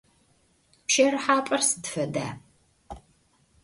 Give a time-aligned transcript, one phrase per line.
[0.87, 2.27] Пщэрыхьапӏэр сыд фэда?